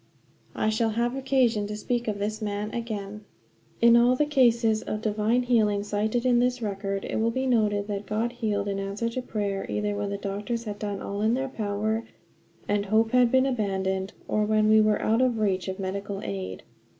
[0.55, 3.23] I shall have occasion to speak of this man again.
[3.81, 7.85] In all the cases of divine healing cited in this record it will be noted
[7.87, 11.35] that God healed in answer to prayer either when the doctors had done all in
[11.35, 12.03] their power
[12.67, 16.63] and hope had been abandoned, or when we were out of reach of medical aid.